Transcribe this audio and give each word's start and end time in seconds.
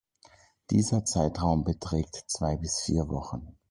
Dieser 0.71 1.05
Zeitraum 1.05 1.63
beträgt 1.63 2.23
zwei 2.25 2.57
bis 2.57 2.79
vier 2.81 3.07
Wochen. 3.09 3.55